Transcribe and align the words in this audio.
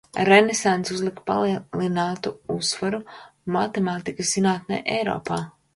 Renesanse 0.27 0.95
uzlika 0.95 1.25
palielinātu 1.27 2.33
uzsvaru 2.57 3.01
matemātikas 3.59 4.37
zinātnei 4.37 4.87
Eiropā. 4.99 5.43